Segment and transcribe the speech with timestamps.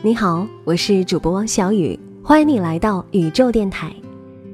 [0.00, 3.92] 你好，我是主播汪小雨，欢迎你来到宇宙电台。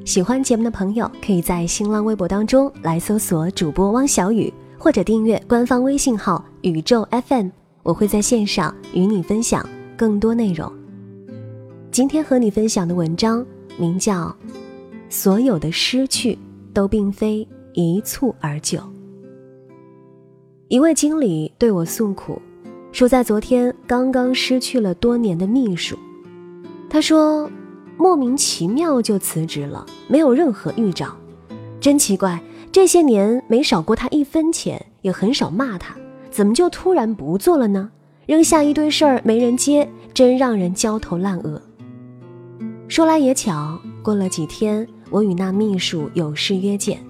[0.07, 7.51] 喜欢节目的朋友，可以在新浪微博当中来搜索主播汪小雨，或者订阅官方微信号宇宙 FM，
[7.83, 9.69] 我会在线上与你分享
[9.99, 10.73] 更多内容。
[11.91, 13.45] 今天和你分享的文章
[13.77, 14.29] 名叫
[15.11, 16.39] 《所有的失去
[16.73, 18.79] 都并非一蹴而就》。
[20.69, 22.41] 一位经理对我诉苦。
[22.95, 25.99] 说在昨天刚刚失去了多年的秘书，
[26.89, 27.51] 他说
[27.97, 31.09] 莫名其妙就辞职了，没有任何预兆，
[31.81, 32.41] 真奇怪。
[32.71, 35.97] 这些年没少过他一分钱，也很少骂他，
[36.31, 37.91] 怎么就突然不做了呢？
[38.27, 41.61] 扔下一堆事儿没人接，真让人焦头烂额。
[42.87, 47.05] 说来也巧，过了几天，我与那秘书有事约见，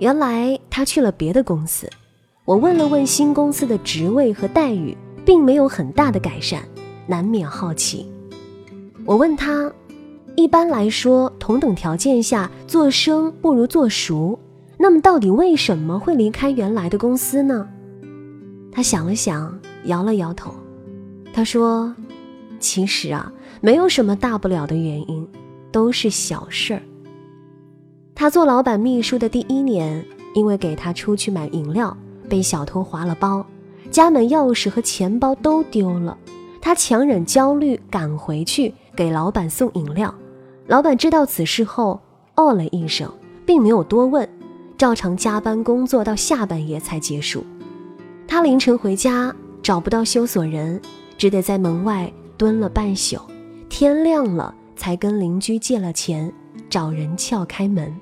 [0.00, 1.88] 原来他去了别的公司。
[2.44, 4.94] 我问了问新公司的职位和待遇。
[5.24, 6.62] 并没有很大的改善，
[7.06, 8.06] 难免好奇。
[9.04, 9.70] 我问他
[10.36, 14.38] ：“一般来说，同等条件下做生不如做熟，
[14.78, 17.68] 那么到底为什么会离开原来的公司呢？”
[18.72, 20.52] 他想了想，摇了摇头。
[21.32, 21.94] 他说
[22.58, 25.28] ：“其实啊，没有什么大不了的原因，
[25.70, 26.82] 都是小事儿。”
[28.14, 31.96] 他做老板秘书的第一年，因为给他出去买饮料，
[32.28, 33.44] 被小偷划了包。
[33.94, 36.18] 家门钥匙和钱包都丢了，
[36.60, 40.12] 他强忍焦虑赶回去给老板送饮料。
[40.66, 42.00] 老板知道此事后，
[42.34, 43.08] 哦了一声，
[43.46, 44.28] 并没有多问，
[44.76, 47.44] 照常加班工作到下半夜才结束。
[48.26, 50.82] 他凌晨回家找不到修锁人，
[51.16, 53.20] 只得在门外蹲了半宿，
[53.68, 56.32] 天亮了才跟邻居借了钱，
[56.68, 57.94] 找人撬开门。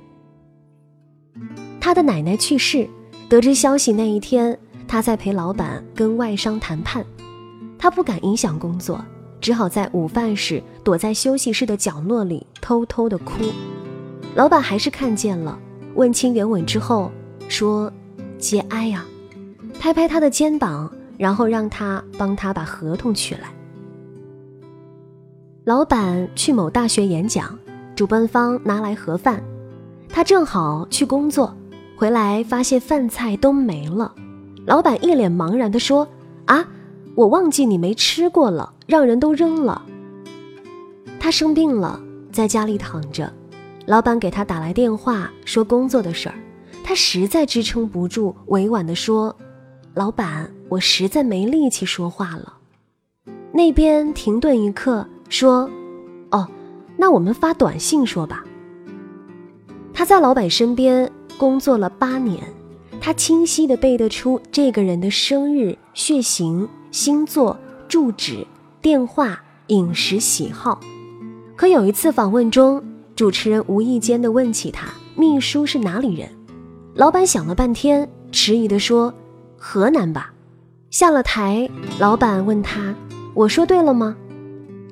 [1.79, 2.89] 他的奶奶去世，
[3.29, 4.59] 得知消息那一天。
[4.93, 7.03] 他在陪老板跟外商谈判，
[7.79, 9.03] 他不敢影响工作，
[9.41, 13.37] 只好在午饭时躲在休息室的角落里偷偷的哭。
[14.35, 15.59] 老板还是看见了，
[15.95, 17.11] 问清原委之后
[17.49, 17.91] 说
[18.37, 19.03] ：“节哀呀。”
[19.81, 23.51] 拍拍他的肩膀，然后让他帮他把合同取来。
[25.65, 27.59] 老板去某大学演讲，
[27.97, 29.43] 主办方拿来盒饭，
[30.11, 31.57] 他正好去工作，
[31.97, 34.15] 回来发现饭菜都没了。
[34.65, 36.07] 老板一脸茫然地说
[36.47, 36.65] ：“啊，
[37.15, 39.83] 我忘记你没吃过了，让人都扔了。”
[41.19, 42.01] 他生病了，
[42.31, 43.33] 在家里躺着。
[43.87, 46.35] 老板给他打来电话，说工作的事儿。
[46.85, 49.35] 他实在支撑不住，委婉地说
[49.95, 52.55] ：“老板，我实在没力气说话了。”
[53.53, 55.69] 那边停顿一刻，说
[56.31, 56.49] ：“哦，
[56.97, 58.45] 那我们发短信说吧。”
[59.93, 62.41] 他在老板身边工作了八年。
[63.05, 67.59] 他清晰地背得出这个人的生日、血型、星座、
[67.89, 68.47] 住址、
[68.81, 70.79] 电话、饮食喜好。
[71.57, 72.81] 可有一次访问中，
[73.17, 74.87] 主持人无意间地问起他
[75.17, 76.31] 秘书是哪里人，
[76.95, 79.13] 老板想了半天，迟疑地说
[79.59, 80.33] ：“河南吧。”
[80.91, 81.69] 下了台，
[81.99, 82.95] 老板问他
[83.35, 84.17] ：“我说对了吗？”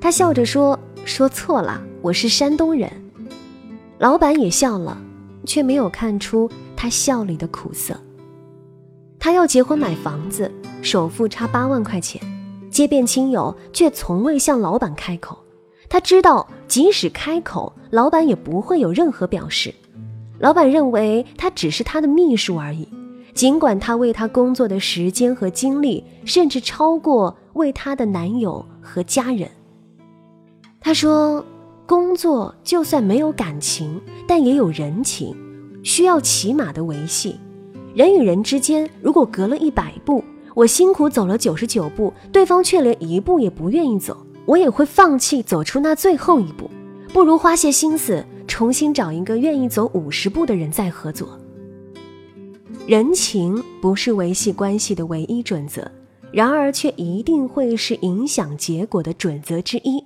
[0.02, 0.76] 他笑着说
[1.06, 2.90] ：“说错了，我是山东人。”
[3.98, 5.00] 老板也笑了，
[5.46, 6.50] 却没有看出。
[6.80, 7.94] 他笑里的苦涩。
[9.18, 12.18] 他要结婚买房子，首付差八万块钱，
[12.70, 15.36] 街边亲友却从未向老板开口。
[15.90, 19.74] 他知道，即使开口，老板也不会有任何表示。
[20.38, 22.88] 老板认为他只是他的秘书而已，
[23.34, 29.50] 尽管他为他工作的时间和精力，甚至超过为他的男友和家人。
[30.80, 31.44] 他说
[31.84, 35.36] ：“工作就算没有感情，但也有人情。”
[35.82, 37.36] 需要起码的维系，
[37.94, 40.22] 人与人之间，如果隔了一百步，
[40.54, 46.70] 我辛苦走了九十九步，对方却连一步也不愿意走，我也会放弃走出那最后一步，
[47.12, 51.38] 不如花些心思重新找一个愿意走五十步的人再合作。
[52.86, 55.88] 人情不是维系关系的唯一准则，
[56.32, 60.04] 然而却一定会是影响结果的准则之一。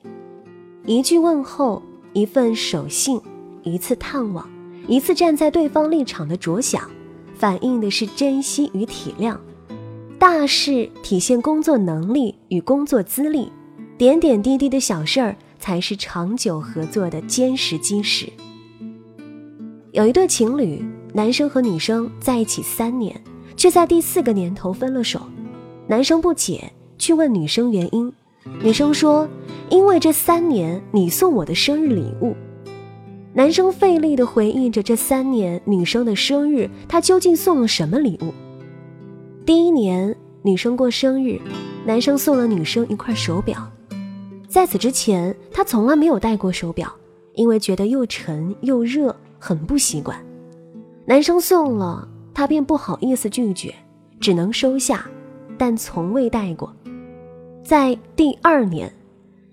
[0.85, 1.83] 一句问候，
[2.13, 3.19] 一份守信，
[3.63, 4.47] 一次探望。
[4.87, 6.89] 一次站在对方立场的着想，
[7.37, 9.37] 反映的是珍惜与体谅；
[10.19, 13.49] 大事体现工作能力与工作资历；
[13.97, 18.29] 点点滴滴的小事儿才是长久合作的坚实基石。
[19.93, 23.19] 有一对情侣，男生和女生在一起三年，
[23.57, 25.21] 却在第四个年头分了手。
[25.87, 28.13] 男生不解，去问女生原因。
[28.63, 29.27] 女生说
[29.71, 32.37] ：“因为这三年你送我的生日礼物。”
[33.37, 38.33] 男生费力地回忆着这三年女生的生日，他究竟送了什么礼物？
[39.45, 41.41] 第一年女生过生日，
[41.85, 43.57] 男生送了女生一块手表；
[44.47, 46.89] 在此之前，他从来没有戴过手表，
[47.33, 50.17] 因为觉得又沉又热，很不习惯。
[51.05, 53.75] 男生送了，他便不好意思拒绝，
[54.21, 55.05] 只能收下，
[55.59, 56.73] 但从未戴过。
[57.65, 58.95] 在第二年，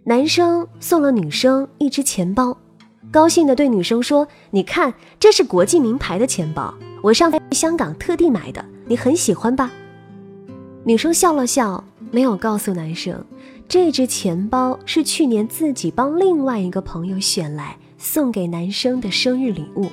[0.04, 2.56] 男生送了女生一只钱包，
[3.12, 6.74] 高兴地对女生说：“你看，这是国际名牌的钱包，
[7.04, 9.70] 我上次香港特地买的，你很喜欢吧？”
[10.86, 13.22] 女生笑了笑，没有告诉男生。
[13.68, 19.88] 这只钱包是去年自己帮另外一个朋友选来送给男生的生日礼物，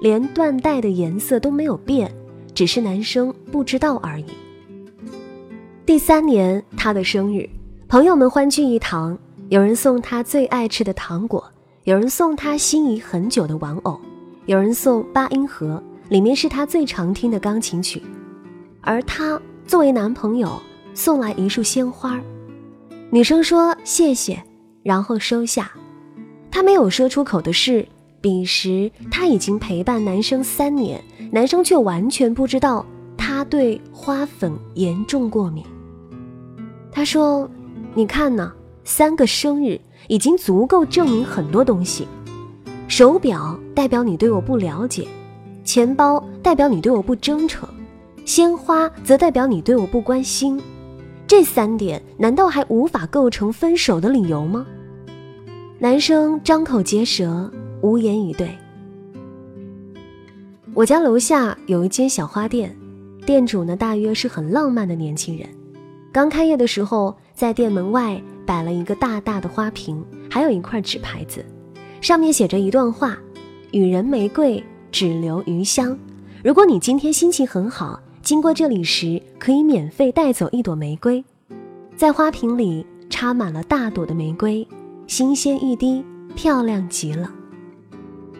[0.00, 2.12] 连缎带的颜色都没有变，
[2.54, 4.26] 只是男生不知道而已。
[5.84, 7.48] 第三年他的生日，
[7.88, 9.18] 朋友们欢聚一堂，
[9.48, 11.44] 有人送他最爱吃的糖果，
[11.90, 14.00] 有人送他心仪很久的玩偶，
[14.46, 18.00] 有人送八音盒，里面是他最常听的钢琴曲，
[18.80, 20.62] 而他作为男朋友
[20.94, 22.20] 送来一束鲜花。
[23.10, 24.40] 女生说谢谢，
[24.84, 25.68] 然后收下。
[26.48, 27.84] 她没有说出口的是，
[28.20, 31.02] 彼时她已经陪伴男生三年，
[31.32, 35.64] 男生却完全不知道她对花粉严重过敏。
[36.92, 37.50] 他说
[37.94, 38.52] ：“你看呢，
[38.84, 39.80] 三个生日
[40.10, 42.04] 已经足够证明很多东西。
[42.88, 45.06] 手表代表你对我不了解，
[45.62, 47.68] 钱包代表你对我不真诚，
[48.24, 50.60] 鲜花则代表你对我不关心。”
[51.28, 54.66] 这三点难道还无法构成分手的理由吗？
[55.78, 57.48] 男生张口结舌，
[57.80, 58.50] 无言以对。
[60.74, 62.76] 我家楼下有一间小花店，
[63.24, 65.48] 店主呢大约是很浪漫的年轻人。
[66.10, 71.44] 刚开业的时候，在店门外摆了一个大大的花瓶，还有一块纸牌子，
[72.00, 73.16] 上面写着一段话
[73.70, 74.60] ：“予人玫瑰，
[74.90, 75.96] 只留余香。
[76.42, 81.24] 如果你今天心情很好。”经过这里时，可以免费带走一朵玫瑰，
[81.96, 84.66] 在花瓶里插满了大朵的玫瑰，
[85.06, 86.04] 新鲜欲滴，
[86.34, 87.32] 漂亮极了。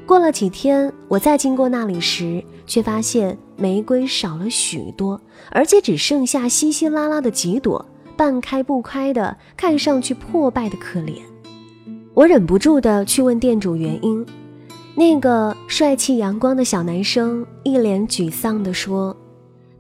[0.05, 5.21] 过了几天，我再经过那里时，却发现玫瑰少了许多，
[5.53, 7.87] 而且只剩下稀稀拉拉的几朵，
[8.21, 11.15] 半开不开的，看上去破败的可怜。
[12.13, 14.27] 我忍不住的去问店主原因，
[14.95, 19.17] 那个帅气阳光的小男生一脸沮丧地说。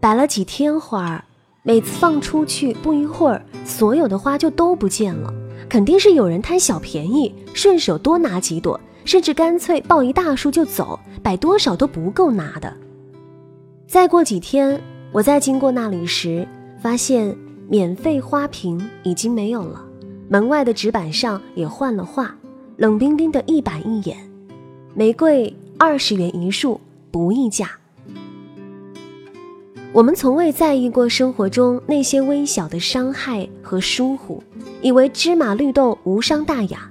[0.00, 1.22] 摆了几天花儿，
[1.62, 5.30] 每次放出去不一会儿，所有的花就都不见了。
[5.68, 12.74] 肯定是有人贪小便宜，顺手多拿几朵，甚至干脆抱一大束就走，摆多少都不够拿的。
[13.86, 14.80] 再过几天，
[15.12, 16.48] 我再经过那里时，
[16.80, 17.36] 发现
[17.70, 19.80] 免费花瓶已经没有了，
[20.28, 22.34] 门外的纸板上也换了画，
[22.76, 24.16] 冷冰冰的一板一眼。
[24.92, 26.80] 玫瑰二十元一束，
[27.12, 27.70] 不议价。
[29.92, 34.42] 我们从未在意过生活中那些微小的伤害和疏忽，
[34.82, 36.90] 以为芝麻绿豆无伤大雅。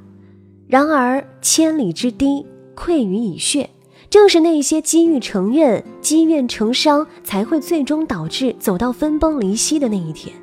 [0.66, 3.70] 然而千里之堤，溃于蚁穴，
[4.10, 10.34] 正是那些积郁成怨、积怨成伤，才会最终导致走到分崩离析的那一天。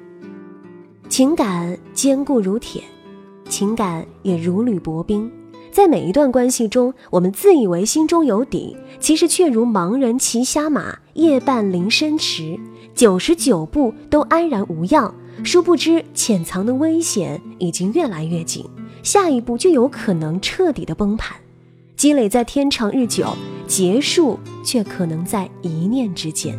[1.09, 2.83] 情感坚固如铁，
[3.49, 5.31] 情感也如履薄冰。
[5.71, 12.59] 在每一段关系中，我们自以为心中有底，其实却如盲人骑瞎马，夜半临深池，
[12.95, 15.15] 九十九步都安然无恙。
[15.45, 18.65] 殊不知，潜藏的危险已经越来越紧，
[19.03, 21.37] 下一步就有可能彻底的崩盘。
[21.95, 23.27] 积累在天长日久，
[23.67, 26.59] 结束却可能在一念之间。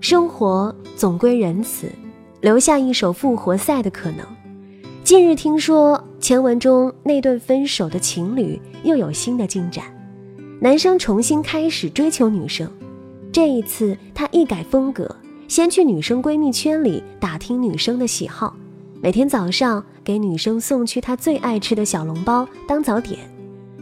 [0.00, 1.88] 生活总归仁慈，
[2.42, 4.26] 留下一首复活赛的可能。
[5.04, 9.84] 近日听说前文中那对分手的情侣又有新的进展，
[10.60, 12.68] 男生重新开始追求女生，
[13.30, 15.08] 这一次他一改风格，
[15.46, 18.56] 先去女生闺蜜圈里打听女生的喜好，
[19.00, 23.20] 每天早上给女生送去他最爱吃的小笼包当早点，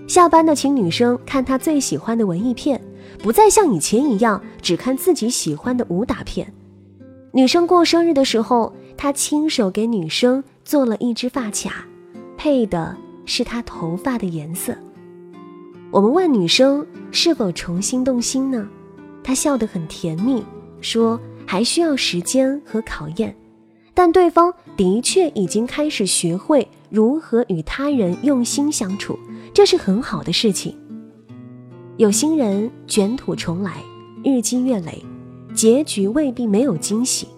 [0.07, 2.79] 下班的请女生看他最喜欢的文艺片，
[3.23, 6.53] 不再像以前一样只看自己喜欢的武打片，
[7.33, 10.43] 女生过生日的时候，他亲手给女生。
[10.63, 11.85] 做了一只发卡，
[12.37, 12.97] 配的
[13.27, 14.73] 是她头发的颜色。
[15.91, 18.69] 我们问女生是否重新动心呢？
[19.21, 20.45] 她笑得很甜蜜，
[20.81, 23.35] 说还需要时间和考验，
[23.95, 29.19] 但对方的确已经开始学会如何与他人用心相处，
[29.53, 30.79] 这是很好的事情。
[31.97, 33.83] 有心人卷土重来，
[34.23, 35.05] 日积月累，
[35.61, 37.29] 结局未必没有惊喜。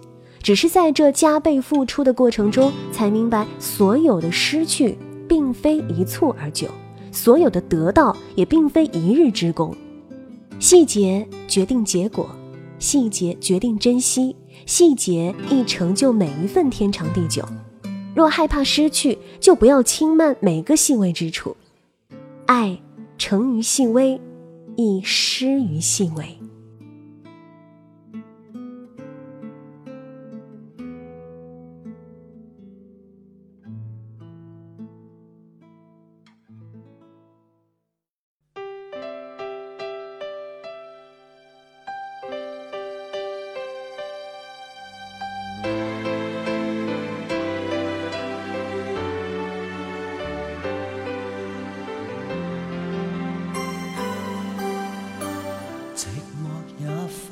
[0.41, 6.69] 只是在这加倍付出的过程中，才明白所有的失去并非一蹴而就，
[7.11, 9.75] 所有的得到也并非一日之功。
[10.57, 12.29] 细节决定结果，
[12.79, 14.33] 细节决定珍惜，
[14.65, 17.43] 细节亦成就每一份天长地久。
[18.15, 21.57] 若害怕失去，就不要轻慢每个细微之处。
[22.45, 22.79] 爱
[23.17, 24.21] 成于细微，
[24.77, 26.23] 亦失于细微。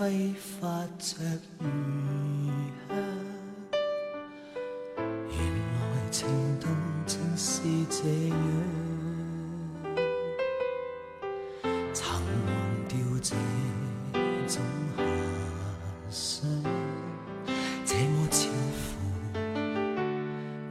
[0.02, 0.68] 挥发
[0.98, 1.14] 着
[1.60, 1.64] 余
[2.90, 2.98] 香，
[5.30, 5.40] 原
[5.78, 6.28] 来情
[6.60, 6.66] 动
[7.06, 8.36] 正是这样。
[11.94, 12.50] 曾忘
[12.88, 13.36] 掉这
[14.48, 14.60] 种
[14.98, 15.00] 遐
[16.10, 16.50] 想，
[17.86, 18.82] 这么超乎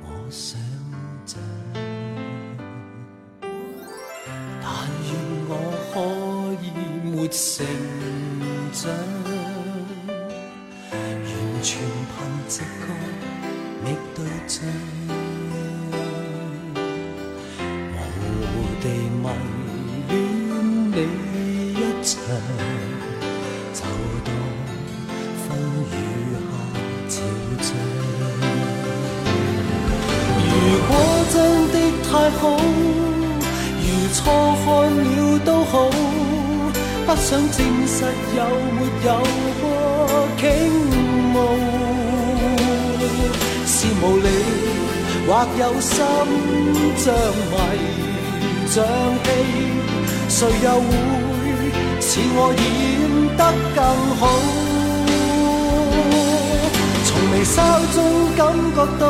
[0.02, 0.58] 我想
[1.24, 1.38] 象。
[4.60, 4.68] 但
[5.06, 5.08] 愿
[5.46, 5.52] 我
[5.94, 5.94] 可
[6.64, 6.66] 以
[7.08, 8.09] 没成。
[8.72, 8.78] 完
[11.60, 11.74] 全
[12.06, 12.14] 凭
[12.48, 12.64] 直觉
[13.84, 14.56] 觅对象，
[17.90, 18.40] 模糊
[18.80, 19.26] 地迷
[20.08, 20.10] 恋
[20.92, 20.96] 你
[21.74, 22.14] 一场，
[23.74, 23.78] 就
[24.24, 24.28] 当
[25.42, 25.46] 风
[25.90, 25.92] 雨
[26.46, 26.54] 下
[27.08, 27.12] 潮
[27.60, 27.68] 涨。
[30.46, 30.54] 如
[30.86, 30.90] 果
[31.32, 31.34] 真
[31.72, 31.74] 的
[32.08, 32.08] 太
[32.38, 32.42] 好，
[33.82, 33.84] 如
[34.14, 34.79] 初看了都好。
[37.10, 38.04] 不想证实
[38.36, 38.40] 有
[38.70, 39.08] 没有
[39.60, 39.64] 过
[40.38, 40.46] 倾
[41.32, 41.34] 慕，
[43.66, 44.28] 是无理
[45.26, 45.90] 或有心
[46.96, 47.12] 像
[47.50, 47.52] 迷
[48.68, 48.76] 像
[49.24, 49.26] 戏，
[50.28, 50.86] 谁又会
[52.00, 52.62] 似我演
[53.36, 53.42] 得
[53.74, 53.78] 更
[54.20, 54.22] 好？
[57.06, 57.58] 从眉梢
[57.92, 57.98] 中
[58.36, 58.40] 感
[58.72, 59.02] 觉到，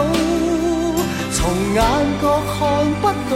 [1.35, 1.39] 从
[1.75, 1.79] 眼
[2.23, 2.59] 角看
[3.03, 3.33] 不到，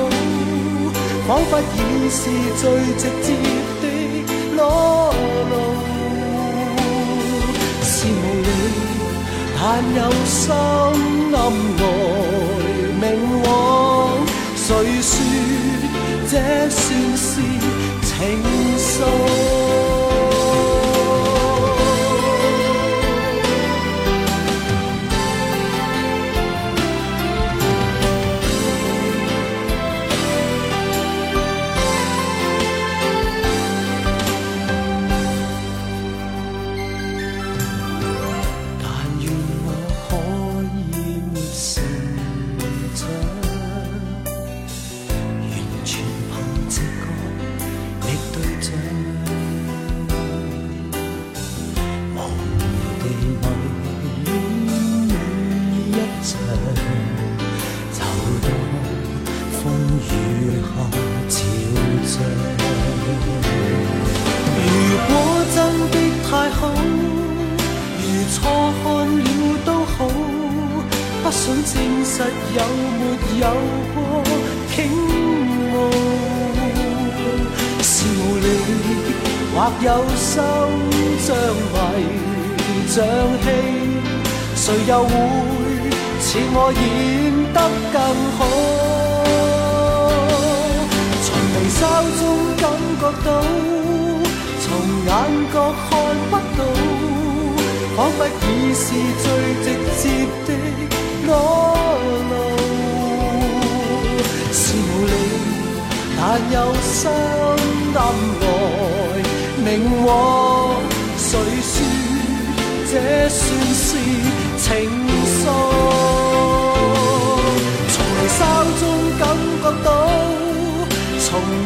[1.28, 2.16] 仿佛已是
[2.56, 2.62] 最
[2.96, 3.28] 直接。
[4.56, 5.14] 裸
[5.50, 5.52] 露
[7.82, 8.10] 是无
[8.42, 8.48] 理，
[9.56, 9.62] 但
[9.96, 11.86] 有心暗来
[13.00, 13.02] 明
[13.42, 13.46] 往。
[14.56, 14.66] 谁
[15.02, 15.12] 说
[16.30, 16.32] 这
[16.70, 16.76] 算
[17.16, 17.22] 是
[18.02, 18.10] 情
[18.78, 18.92] 愫？
[56.24, 56.30] 就
[58.40, 58.48] 当
[59.52, 59.60] 风
[60.00, 60.08] 雨
[60.64, 60.72] 下
[61.28, 61.36] 潮
[62.08, 62.16] 涨。
[64.56, 64.66] 如
[65.06, 65.12] 果
[65.54, 65.56] 真
[65.90, 66.60] 的太好，
[68.00, 68.02] 如
[68.32, 68.34] 错
[68.82, 68.84] 看
[69.18, 69.22] 了
[69.66, 69.96] 都好，
[71.22, 71.72] 不想证
[72.06, 72.12] 实
[72.56, 72.58] 有
[72.98, 73.02] 没
[73.40, 73.44] 有
[73.94, 73.96] 过
[74.74, 74.74] 倾
[75.72, 75.74] 慕，
[77.82, 78.46] 是无力
[79.54, 80.32] 或有心，
[81.20, 81.76] 像迷
[82.88, 82.96] 像
[83.42, 83.46] 戏，
[84.56, 85.63] 谁又会？
[86.20, 86.82] 似我演
[87.52, 87.58] 得
[87.92, 87.96] 更
[88.36, 88.40] 好？
[91.22, 91.80] 从微笑
[92.18, 92.22] 中
[92.60, 92.62] 感
[93.00, 93.26] 觉到，
[94.60, 94.64] 从
[95.06, 95.08] 眼
[95.52, 95.54] 角
[95.88, 95.90] 看
[96.30, 96.60] 不到，
[97.96, 98.42] 仿佛已
[98.74, 98.82] 是
[99.22, 99.24] 最
[99.62, 99.66] 直
[100.00, 100.02] 接
[100.46, 100.48] 的。
[101.26, 101.28] 裸
[102.30, 102.32] 露
[104.52, 105.12] 是无理，
[106.18, 106.20] 但
[106.52, 106.92] 有心
[107.94, 107.98] 暗
[108.40, 108.42] 来
[109.64, 109.66] 明
[110.04, 110.08] 往。
[111.16, 111.30] 谁
[111.62, 111.74] 说
[112.90, 112.92] 这
[113.30, 113.40] 算
[113.74, 113.86] 是
[114.58, 114.64] 情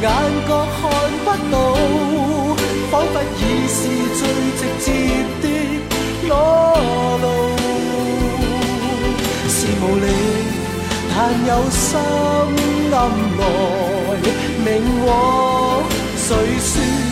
[0.00, 0.06] 眼
[0.48, 0.50] 角
[0.80, 0.80] 看
[1.24, 1.54] 不到，
[2.90, 3.78] 仿佛已是
[4.18, 4.20] 最
[4.58, 4.86] 直接
[5.42, 5.44] 的
[6.28, 6.30] 裸
[7.22, 7.24] 露。
[9.48, 10.06] 是无理，
[11.10, 11.80] 但有心
[12.92, 12.96] 暗
[13.38, 13.40] 来
[14.64, 14.66] 明
[15.04, 15.08] 往。
[16.16, 16.26] 谁
[16.60, 17.07] 说？